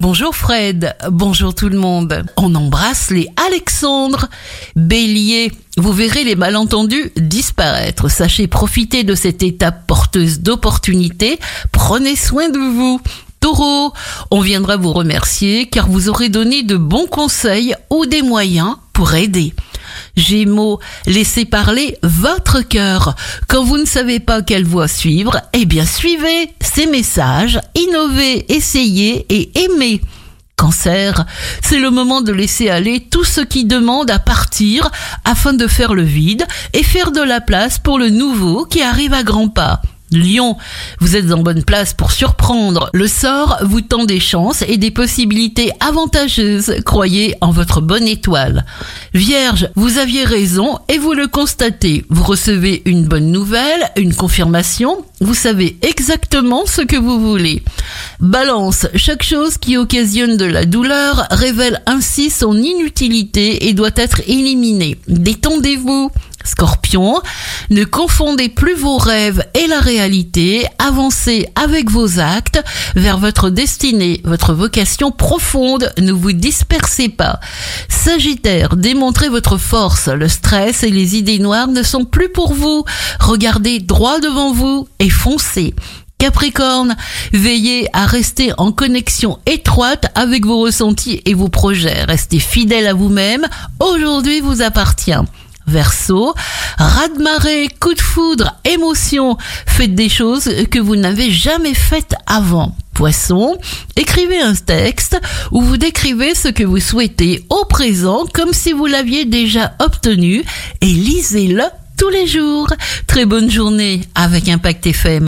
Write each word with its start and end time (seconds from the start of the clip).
Bonjour 0.00 0.34
Fred, 0.34 0.96
bonjour 1.10 1.54
tout 1.54 1.68
le 1.68 1.78
monde. 1.78 2.24
On 2.38 2.54
embrasse 2.54 3.10
les 3.10 3.28
Alexandre. 3.36 4.30
Bélier, 4.74 5.52
vous 5.76 5.92
verrez 5.92 6.24
les 6.24 6.36
malentendus 6.36 7.12
disparaître. 7.16 8.10
Sachez 8.10 8.46
profiter 8.46 9.04
de 9.04 9.14
cette 9.14 9.42
étape 9.42 9.86
porteuse 9.86 10.40
d'opportunités. 10.40 11.38
Prenez 11.70 12.16
soin 12.16 12.48
de 12.48 12.58
vous. 12.58 12.98
Taureau, 13.40 13.92
on 14.30 14.40
viendra 14.40 14.78
vous 14.78 14.94
remercier 14.94 15.66
car 15.66 15.86
vous 15.86 16.08
aurez 16.08 16.30
donné 16.30 16.62
de 16.62 16.78
bons 16.78 17.06
conseils 17.06 17.74
ou 17.90 18.06
des 18.06 18.22
moyens 18.22 18.76
pour 18.94 19.12
aider. 19.12 19.52
Gémeaux, 20.16 20.80
laissez 21.06 21.44
parler 21.44 21.96
votre 22.02 22.62
cœur. 22.62 23.14
Quand 23.48 23.64
vous 23.64 23.78
ne 23.78 23.84
savez 23.84 24.20
pas 24.20 24.42
quelle 24.42 24.64
voie 24.64 24.88
suivre, 24.88 25.40
eh 25.52 25.64
bien 25.66 25.86
suivez 25.86 26.50
ces 26.60 26.86
messages, 26.86 27.60
innovez, 27.74 28.52
essayez 28.52 29.26
et 29.28 29.50
aimez. 29.58 30.00
Cancer, 30.56 31.24
c'est 31.62 31.78
le 31.78 31.90
moment 31.90 32.20
de 32.20 32.32
laisser 32.32 32.68
aller 32.68 33.00
tout 33.00 33.24
ce 33.24 33.40
qui 33.40 33.64
demande 33.64 34.10
à 34.10 34.18
partir 34.18 34.90
afin 35.24 35.54
de 35.54 35.66
faire 35.66 35.94
le 35.94 36.02
vide 36.02 36.44
et 36.74 36.82
faire 36.82 37.12
de 37.12 37.22
la 37.22 37.40
place 37.40 37.78
pour 37.78 37.98
le 37.98 38.10
nouveau 38.10 38.66
qui 38.66 38.82
arrive 38.82 39.14
à 39.14 39.22
grands 39.22 39.48
pas. 39.48 39.80
Lion, 40.12 40.56
vous 40.98 41.16
êtes 41.16 41.32
en 41.32 41.38
bonne 41.38 41.62
place 41.62 41.94
pour 41.94 42.10
surprendre. 42.10 42.90
Le 42.92 43.06
sort 43.06 43.58
vous 43.62 43.80
tend 43.80 44.04
des 44.04 44.20
chances 44.20 44.62
et 44.62 44.76
des 44.76 44.90
possibilités 44.90 45.70
avantageuses. 45.80 46.74
Croyez 46.84 47.36
en 47.40 47.52
votre 47.52 47.80
bonne 47.80 48.08
étoile. 48.08 48.64
Vierge, 49.14 49.68
vous 49.76 49.98
aviez 49.98 50.24
raison 50.24 50.78
et 50.88 50.98
vous 50.98 51.12
le 51.12 51.28
constatez. 51.28 52.04
Vous 52.10 52.24
recevez 52.24 52.82
une 52.86 53.04
bonne 53.04 53.30
nouvelle, 53.30 53.90
une 53.96 54.14
confirmation. 54.14 55.04
Vous 55.20 55.34
savez 55.34 55.78
exactement 55.82 56.66
ce 56.66 56.80
que 56.80 56.96
vous 56.96 57.20
voulez. 57.20 57.62
Balance, 58.18 58.86
chaque 58.96 59.22
chose 59.22 59.58
qui 59.58 59.76
occasionne 59.76 60.36
de 60.36 60.44
la 60.44 60.64
douleur 60.64 61.26
révèle 61.30 61.82
ainsi 61.86 62.30
son 62.30 62.56
inutilité 62.56 63.68
et 63.68 63.74
doit 63.74 63.90
être 63.96 64.20
éliminée. 64.26 64.98
Détendez-vous. 65.08 66.10
Scorpion, 66.50 67.20
ne 67.70 67.84
confondez 67.84 68.48
plus 68.48 68.74
vos 68.74 68.98
rêves 68.98 69.46
et 69.54 69.68
la 69.68 69.78
réalité, 69.78 70.66
avancez 70.80 71.48
avec 71.54 71.90
vos 71.90 72.18
actes 72.18 72.62
vers 72.96 73.18
votre 73.18 73.50
destinée, 73.50 74.20
votre 74.24 74.52
vocation 74.52 75.12
profonde, 75.12 75.92
ne 75.98 76.10
vous 76.10 76.32
dispersez 76.32 77.08
pas. 77.08 77.38
Sagittaire, 77.88 78.76
démontrez 78.76 79.28
votre 79.28 79.58
force, 79.58 80.08
le 80.08 80.28
stress 80.28 80.82
et 80.82 80.90
les 80.90 81.16
idées 81.16 81.38
noires 81.38 81.68
ne 81.68 81.84
sont 81.84 82.04
plus 82.04 82.30
pour 82.30 82.52
vous. 82.52 82.84
Regardez 83.20 83.78
droit 83.78 84.18
devant 84.18 84.52
vous 84.52 84.88
et 84.98 85.10
foncez. 85.10 85.74
Capricorne, 86.18 86.96
veillez 87.32 87.88
à 87.92 88.06
rester 88.06 88.52
en 88.58 88.72
connexion 88.72 89.38
étroite 89.46 90.10
avec 90.16 90.44
vos 90.44 90.60
ressentis 90.60 91.22
et 91.24 91.34
vos 91.34 91.48
projets. 91.48 92.02
Restez 92.04 92.40
fidèle 92.40 92.88
à 92.88 92.92
vous-même. 92.92 93.46
Aujourd'hui 93.78 94.40
vous 94.40 94.62
appartient. 94.62 95.14
Verseau, 95.70 96.34
raz-de-marée, 96.78 97.68
coup 97.78 97.94
de 97.94 98.00
foudre, 98.00 98.56
émotion, 98.64 99.38
faites 99.66 99.94
des 99.94 100.08
choses 100.08 100.50
que 100.68 100.80
vous 100.80 100.96
n'avez 100.96 101.30
jamais 101.30 101.74
faites 101.74 102.16
avant. 102.26 102.74
Poisson, 102.92 103.56
écrivez 103.94 104.40
un 104.40 104.56
texte 104.56 105.20
où 105.52 105.62
vous 105.62 105.76
décrivez 105.76 106.34
ce 106.34 106.48
que 106.48 106.64
vous 106.64 106.80
souhaitez 106.80 107.44
au 107.50 107.64
présent 107.66 108.24
comme 108.34 108.52
si 108.52 108.72
vous 108.72 108.86
l'aviez 108.86 109.26
déjà 109.26 109.74
obtenu 109.78 110.42
et 110.80 110.86
lisez-le 110.86 111.62
tous 111.96 112.08
les 112.08 112.26
jours. 112.26 112.66
Très 113.06 113.24
bonne 113.24 113.48
journée 113.48 114.00
avec 114.16 114.48
Impact 114.48 114.88
FM. 114.88 115.18